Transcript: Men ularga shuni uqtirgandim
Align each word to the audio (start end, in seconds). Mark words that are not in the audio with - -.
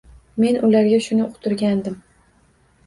Men 0.43 0.57
ularga 0.69 1.03
shuni 1.09 1.25
uqtirgandim 1.29 2.03